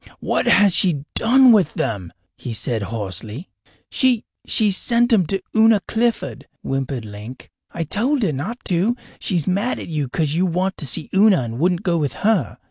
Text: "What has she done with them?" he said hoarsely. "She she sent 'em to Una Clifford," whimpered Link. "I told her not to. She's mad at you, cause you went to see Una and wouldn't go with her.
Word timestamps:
"What 0.19 0.47
has 0.47 0.73
she 0.73 1.05
done 1.13 1.51
with 1.51 1.75
them?" 1.75 2.11
he 2.35 2.53
said 2.53 2.81
hoarsely. 2.81 3.49
"She 3.91 4.25
she 4.47 4.71
sent 4.71 5.13
'em 5.13 5.27
to 5.27 5.43
Una 5.55 5.79
Clifford," 5.87 6.47
whimpered 6.63 7.05
Link. 7.05 7.51
"I 7.71 7.83
told 7.83 8.23
her 8.23 8.33
not 8.33 8.65
to. 8.65 8.95
She's 9.19 9.45
mad 9.45 9.77
at 9.77 9.89
you, 9.89 10.09
cause 10.09 10.33
you 10.33 10.47
went 10.47 10.77
to 10.77 10.87
see 10.87 11.11
Una 11.13 11.43
and 11.43 11.59
wouldn't 11.59 11.83
go 11.83 11.97
with 11.99 12.13
her. 12.25 12.57